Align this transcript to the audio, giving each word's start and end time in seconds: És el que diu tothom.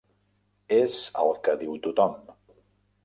És 0.77 0.95
el 1.25 1.29
que 1.49 1.57
diu 1.65 1.77
tothom. 1.85 2.17